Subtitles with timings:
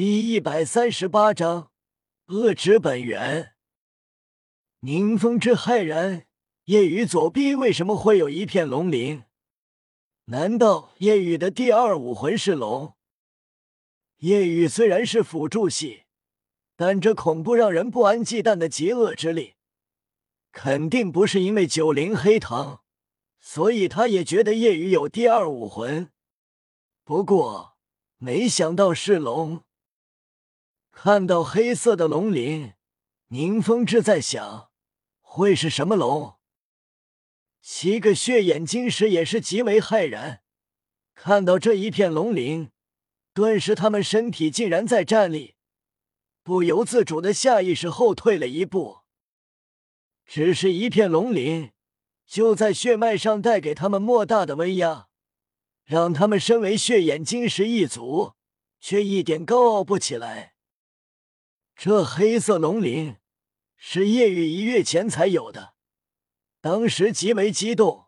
[0.00, 1.72] 第一百三十八章
[2.26, 3.56] 恶之本源。
[4.78, 6.28] 宁风致骇然：
[6.66, 9.24] 夜雨左臂为什么会有一片龙鳞？
[10.26, 12.94] 难道夜雨的第二武魂是龙？
[14.18, 16.04] 夜雨虽然是辅助系，
[16.76, 19.56] 但这恐怖让人不安忌惮的极恶之力，
[20.52, 22.84] 肯定不是因为九灵黑糖，
[23.40, 26.12] 所以他也觉得夜雨有第二武魂。
[27.02, 27.76] 不过
[28.18, 29.64] 没想到是龙。
[31.00, 32.72] 看到黑色的龙鳞，
[33.28, 34.72] 宁风致在想，
[35.20, 36.34] 会是什么龙？
[37.62, 40.42] 七个血眼晶石也是极为骇然，
[41.14, 42.72] 看到这一片龙鳞，
[43.32, 45.54] 顿时他们身体竟然在站立，
[46.42, 49.02] 不由自主的下意识后退了一步。
[50.26, 51.70] 只是一片龙鳞，
[52.26, 55.06] 就在血脉上带给他们莫大的威压，
[55.84, 58.32] 让他们身为血眼晶石一族，
[58.80, 60.54] 却一点高傲不起来。
[61.78, 63.18] 这黑色龙鳞
[63.76, 65.74] 是夜雨一月前才有的，
[66.60, 68.06] 当时极为激动，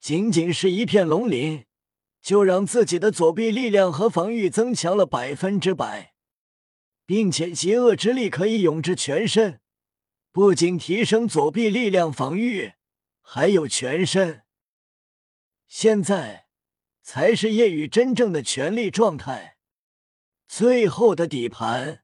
[0.00, 1.66] 仅仅是一片龙鳞，
[2.20, 6.14] 就让自己的左臂力量和防御增强了百分之百，
[7.06, 9.60] 并且邪恶之力可以永至全身，
[10.32, 12.72] 不仅提升左臂力量防御，
[13.20, 14.42] 还有全身。
[15.68, 16.48] 现在
[17.00, 19.58] 才是夜雨真正的全力状态，
[20.48, 22.00] 最后的底盘。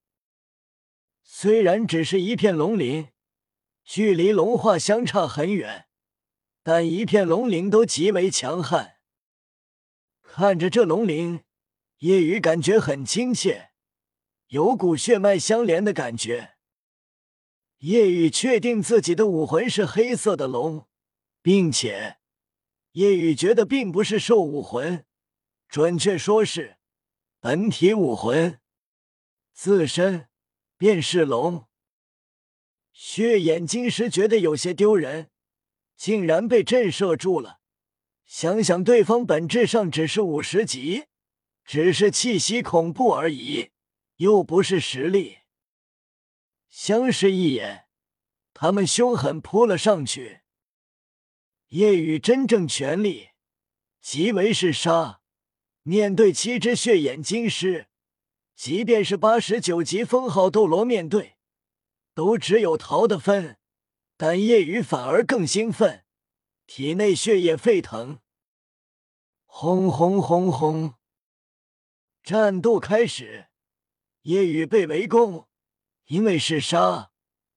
[1.42, 3.12] 虽然只是一片龙鳞，
[3.82, 5.86] 距离龙化相差很远，
[6.62, 8.98] 但一片龙鳞都极为强悍。
[10.20, 11.40] 看着这龙鳞，
[12.00, 13.70] 叶雨感觉很亲切，
[14.48, 16.56] 有股血脉相连的感觉。
[17.78, 20.86] 叶雨确定自己的武魂是黑色的龙，
[21.40, 22.18] 并且
[22.92, 25.06] 叶雨觉得并不是兽武魂，
[25.70, 26.76] 准确说是
[27.40, 28.60] 本体武魂
[29.54, 30.26] 自身。
[30.80, 31.68] 便是龙，
[32.90, 35.30] 血眼金石觉得有些丢人，
[35.94, 37.60] 竟然被震慑住了。
[38.24, 41.04] 想想对方本质上只是五十级，
[41.66, 43.72] 只是气息恐怖而已，
[44.16, 45.40] 又不是实力。
[46.70, 47.84] 相视一眼，
[48.54, 50.40] 他们凶狠扑了上去。
[51.68, 53.32] 夜雨真正全力，
[54.00, 55.20] 极为是杀，
[55.82, 57.89] 面对七只血眼金狮。
[58.62, 61.38] 即便是八十九级封号斗罗面对，
[62.12, 63.56] 都只有逃的份。
[64.18, 66.04] 但夜雨反而更兴奋，
[66.66, 68.18] 体内血液沸腾，
[69.46, 70.92] 轰轰轰轰！
[72.22, 73.46] 战斗开始，
[74.24, 75.48] 夜雨被围攻，
[76.08, 77.12] 因为是杀，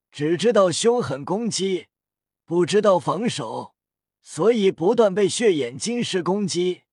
[0.10, 1.88] 只知道凶狠攻击，
[2.46, 3.76] 不知道防守，
[4.22, 6.84] 所以不断被血眼金石攻击。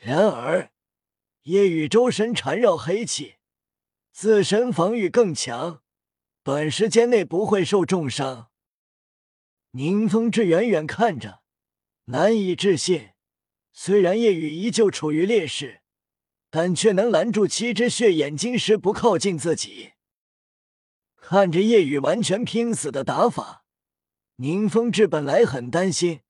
[0.00, 0.73] 然而。
[1.44, 3.34] 夜雨周身缠绕黑气，
[4.12, 5.82] 自身防御更强，
[6.42, 8.48] 短时间内不会受重伤。
[9.72, 11.42] 宁风致远远看着，
[12.06, 13.10] 难以置信。
[13.74, 15.82] 虽然夜雨依旧处于劣势，
[16.48, 19.92] 但却能拦住七只血眼金狮不靠近自己。
[21.16, 23.66] 看着夜雨完全拼死的打法，
[24.36, 26.20] 宁风致本来很担心，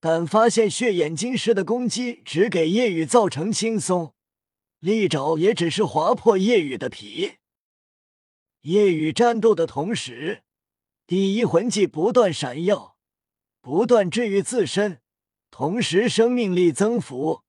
[0.00, 4.14] 但发现血眼金狮的攻击只给夜雨造成轻松。
[4.80, 7.38] 利爪也只是划破夜雨的皮。
[8.60, 10.44] 夜雨战斗的同时，
[11.06, 12.96] 第一魂技不断闪耀，
[13.60, 15.00] 不断治愈自身，
[15.50, 17.42] 同时生命力增幅，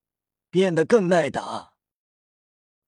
[0.49, 1.73] 变得更耐打。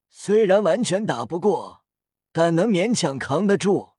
[0.09, 1.83] 虽然完全打不过，
[2.31, 3.91] 但能勉强扛得住。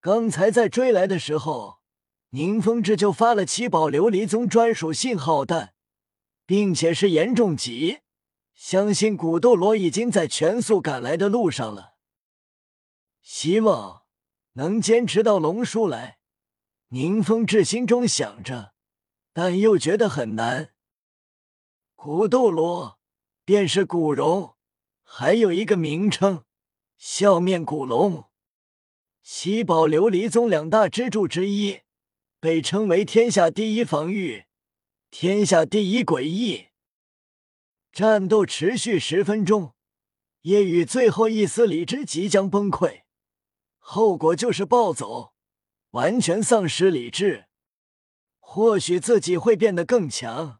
[0.00, 1.80] 刚才在追来的时候，
[2.30, 5.74] 宁风致就发了七宝琉璃宗专属信号弹，
[6.44, 8.00] 并且是严重级。
[8.54, 11.94] 相信古斗罗已经在全速赶来的路上了。
[13.20, 14.04] 希望
[14.52, 16.18] 能坚持到龙叔来。
[16.88, 18.74] 宁风致心中想着，
[19.32, 20.74] 但又觉得很难。
[21.96, 23.00] 古斗罗
[23.44, 24.54] 便是古荣，
[25.02, 26.44] 还有一个名称——
[26.96, 28.26] 笑面古龙，
[29.22, 31.80] 七宝琉璃宗两大支柱之一，
[32.38, 34.44] 被称为天下第一防御，
[35.10, 36.68] 天下第一诡异。
[37.94, 39.72] 战斗持续十分钟，
[40.40, 43.02] 夜雨最后一丝理智即将崩溃，
[43.78, 45.32] 后果就是暴走，
[45.90, 47.44] 完全丧失理智。
[48.40, 50.58] 或许自己会变得更强，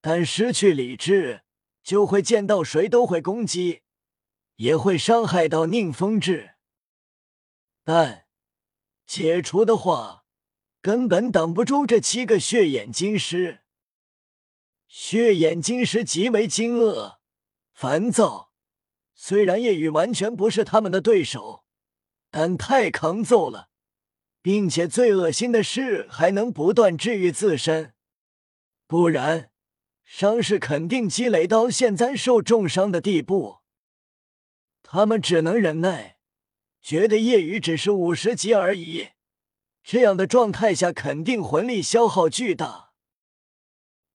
[0.00, 1.42] 但失去理智
[1.82, 3.82] 就会见到谁都会攻击，
[4.54, 6.52] 也会伤害到宁风致。
[7.82, 8.26] 但
[9.08, 10.24] 解除的话，
[10.80, 13.62] 根本挡不住这七个血眼金狮。
[14.92, 17.18] 血眼金石极为惊愕、
[17.72, 18.50] 烦躁，
[19.14, 21.64] 虽然夜雨完全不是他们的对手，
[22.28, 23.68] 但太抗揍了，
[24.42, 27.94] 并且最恶心的是还能不断治愈自身，
[28.88, 29.52] 不然
[30.02, 33.58] 伤势肯定积累到现在受重伤的地步。
[34.82, 36.18] 他们只能忍耐，
[36.82, 39.10] 觉得夜雨只是五十级而已。
[39.84, 42.89] 这样的状态下，肯定魂力消耗巨大。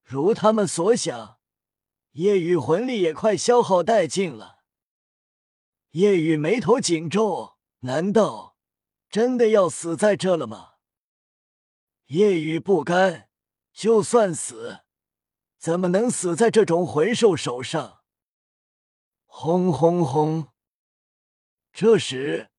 [0.08, 1.40] 如他们所想，
[2.12, 4.60] 夜雨魂力也快消耗殆尽了。
[5.92, 8.56] 夜雨眉头紧皱，难道
[9.10, 10.74] 真的要死在这了吗？
[12.06, 13.30] 夜雨不甘，
[13.74, 14.82] 就算死，
[15.58, 18.02] 怎么能死在这种魂兽手上？
[19.26, 20.50] 轰轰轰！
[21.74, 22.52] 这时，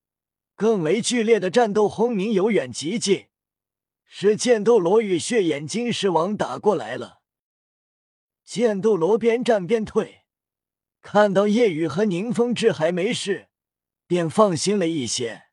[0.53, 3.29] 更为剧烈的战斗轰鸣由远及近，
[4.03, 7.16] 是剑斗罗与血眼金狮王打过来了。
[8.57, 10.23] 剑斗罗边战边退，
[10.99, 13.49] 看到夜雨和宁风致还没事，
[14.07, 15.43] 便放心了一些。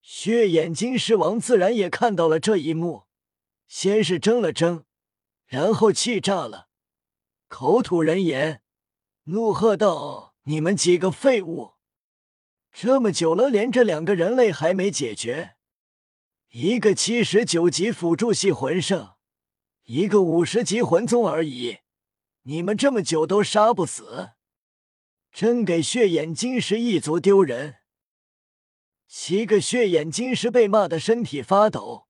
[0.00, 3.02] 血眼金狮王自然也看到了这一幕，
[3.68, 4.84] 先是怔了怔，
[5.44, 6.68] 然后气炸了，
[7.48, 8.62] 口吐人言，
[9.24, 11.74] 怒喝道：“你们几个废物！”
[12.72, 15.56] 这么久了，连这两个人类还没解决，
[16.48, 19.16] 一个七十九级辅助系魂圣，
[19.84, 21.80] 一个五十级魂宗而已，
[22.44, 24.30] 你们这么久都杀不死，
[25.30, 27.76] 真给血眼金石一族丢人！
[29.06, 32.06] 七个血眼金石被骂的身体发抖，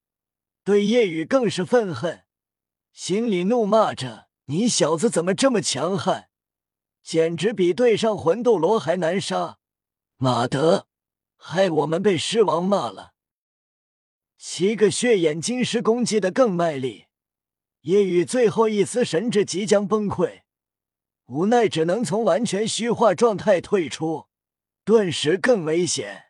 [0.62, 2.22] 对夜雨更是愤恨，
[2.92, 6.28] 心里怒骂着：“你小子怎么这么强悍，
[7.02, 9.58] 简直比对上魂斗罗还难杀！”
[10.16, 10.86] 马德，
[11.36, 13.14] 害我们被狮王骂了。
[14.38, 17.03] 七个血眼金石攻击的更卖力，
[17.84, 20.40] 夜雨最后一丝神智即将崩溃，
[21.26, 24.28] 无奈只能从完全虚化状态退出，
[24.84, 26.28] 顿时更危险。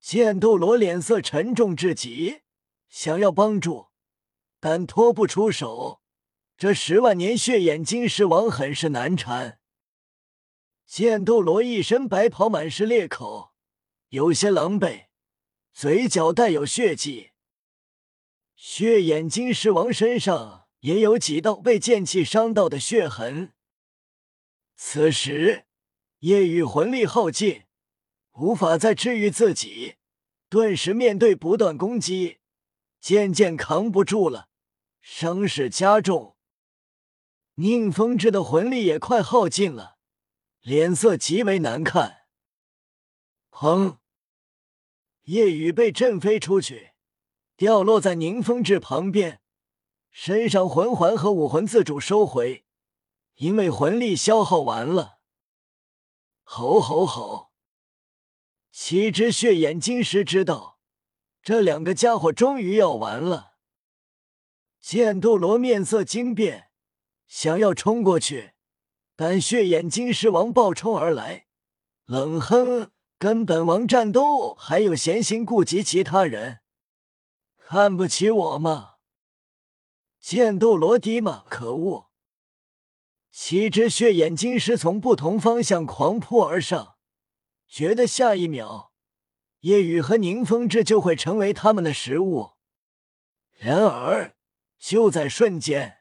[0.00, 2.42] 剑斗罗脸色沉重至极，
[2.88, 3.88] 想要帮助，
[4.60, 6.02] 但拖不出手。
[6.56, 9.58] 这十万年血眼金狮王很是难缠。
[10.86, 13.54] 剑斗罗一身白袍，满是裂口，
[14.10, 15.06] 有些狼狈，
[15.72, 17.30] 嘴角带有血迹。
[18.60, 23.52] 血眼金狮王身上也有几道被剑气伤到的血痕。
[24.74, 25.66] 此时，
[26.18, 27.66] 夜雨魂力耗尽，
[28.32, 29.94] 无法再治愈自己，
[30.48, 32.38] 顿时面对不断攻击，
[33.00, 34.48] 渐渐扛不住了，
[35.00, 36.36] 伤势加重。
[37.54, 39.98] 宁风致的魂力也快耗尽了。
[40.62, 42.22] 脸色极为难看。
[43.52, 43.98] 砰！
[45.22, 46.87] 夜雨被震飞出去，
[47.58, 49.40] 掉落在宁风致旁边，
[50.12, 52.64] 身上魂环和武魂自主收回，
[53.34, 55.18] 因为魂力消耗完了。
[56.44, 57.50] 吼吼吼！
[58.70, 60.78] 七只血眼金狮知道，
[61.42, 63.54] 这两个家伙终于要完了。
[64.80, 66.70] 剑斗罗面色惊变，
[67.26, 68.52] 想要冲过去。
[69.16, 71.48] 但血眼金狮王暴冲而来，
[72.04, 76.60] 冷哼：“跟本王战斗还有闲心顾及其他人？
[77.70, 78.94] 看不起我吗？”
[80.18, 81.44] 剑斗罗迪吗？
[81.50, 82.08] 可恶！
[83.30, 86.96] 七只血眼金狮从不同方向狂扑而上，
[87.68, 88.94] 觉得下一秒
[89.60, 92.52] 夜雨和宁风致就会成为他们的食物。
[93.58, 94.34] 然而，
[94.78, 95.98] 就在瞬间。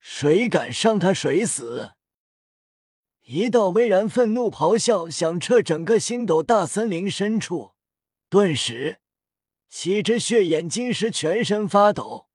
[0.00, 1.92] 谁敢伤他，谁死！
[3.20, 7.74] 一道巍然愤怒咆哮响彻整个星斗大森林深处，
[8.28, 9.01] 顿时，
[9.74, 12.28] 七只血眼金狮全身发抖，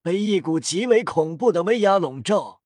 [0.00, 2.62] 被一股极为恐怖的威压笼罩。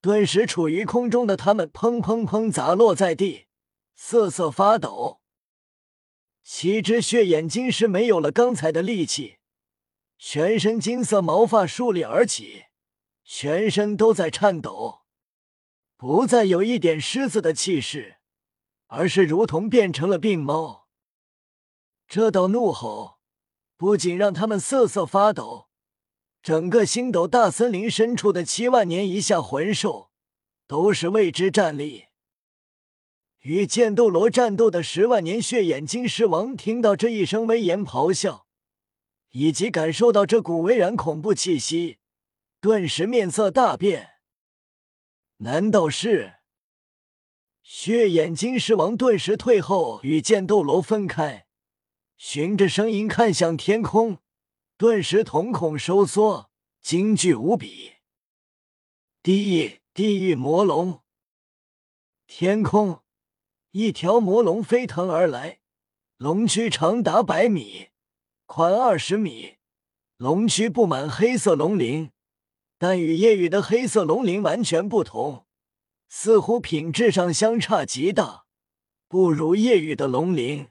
[0.00, 3.48] 顿时，处于空中的他们砰砰砰砸落在地，
[3.94, 5.20] 瑟瑟发抖。
[6.42, 9.36] 七只血眼金狮没有了刚才的力气，
[10.16, 12.64] 全身金色毛发竖立而起。
[13.24, 15.02] 全身都在颤抖，
[15.98, 18.16] 不再有一点狮子的气势，
[18.86, 20.88] 而是如同变成了病猫。
[22.08, 23.19] 这道怒吼
[23.80, 25.70] 不仅让他们瑟瑟发抖，
[26.42, 30.10] 整个星斗大森林深处的七万年以下魂兽
[30.66, 32.08] 都是为之战栗。
[33.38, 38.46] 与剑斗罗战斗的十万年血眼金狮王听到这一声威严咆哮，
[39.30, 41.96] 以及感受到这股巍然恐怖气息。
[42.60, 44.10] 顿时面色大变，
[45.38, 46.34] 难道是
[47.62, 48.94] 血眼金狮王？
[48.94, 51.46] 顿时退后，与剑斗罗分开，
[52.22, 54.18] 循着声音看向天空，
[54.76, 56.50] 顿时瞳孔收缩，
[56.82, 57.94] 惊惧无比。
[59.22, 61.00] 地地狱魔龙，
[62.26, 63.00] 天空，
[63.70, 65.60] 一条魔龙飞腾而来，
[66.18, 67.88] 龙躯长达百米，
[68.44, 69.54] 宽二十米，
[70.18, 72.10] 龙躯布满黑色龙鳞，
[72.76, 75.46] 但与夜雨的黑色龙鳞完全不同，
[76.06, 78.44] 似乎品质上相差极大，
[79.08, 80.68] 不如夜雨的龙鳞。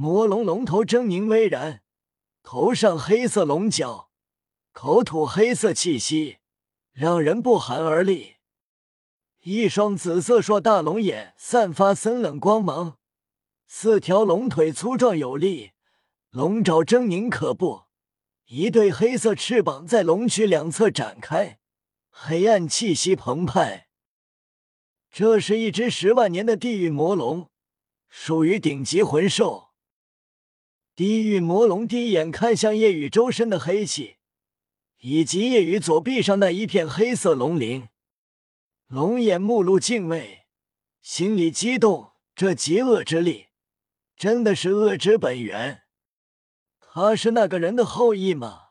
[0.00, 1.82] 魔龙龙头狰狞巍然，
[2.44, 4.12] 头上黑色龙角，
[4.70, 6.38] 口吐黑色气息，
[6.92, 8.36] 让人不寒而栗。
[9.42, 12.98] 一双紫色硕大龙眼散发森冷光芒，
[13.66, 15.72] 四条龙腿粗壮有力，
[16.30, 17.86] 龙爪狰狞可怖。
[18.46, 21.58] 一对黑色翅膀在龙躯两侧展开，
[22.08, 23.88] 黑暗气息澎湃。
[25.10, 27.50] 这是一只十万年的地狱魔龙，
[28.08, 29.67] 属于顶级魂兽。
[30.98, 34.16] 地狱魔龙第一眼看向夜雨周身的黑气，
[34.98, 37.88] 以及夜雨左臂上那一片黑色龙鳞。
[38.88, 40.46] 龙眼目露敬畏，
[41.00, 42.14] 心里激动。
[42.34, 43.46] 这极恶之力，
[44.16, 45.82] 真的是恶之本源？
[46.80, 48.67] 他是那个人的后裔吗？